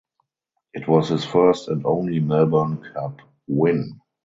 It 0.73 0.87
was 0.87 1.09
his 1.09 1.23
first 1.25 1.67
and 1.67 1.85
only 1.85 2.19
Melbourne 2.19 2.83
Cup 2.95 3.17
win. 3.47 4.01